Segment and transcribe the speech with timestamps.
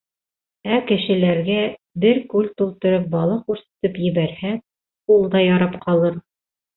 [0.75, 1.57] Ә кешеләргә
[2.05, 4.65] бер күл тултырып балыҡ үрсетеп ебәрһәк,
[5.17, 6.17] ул да ярап ҡалыр.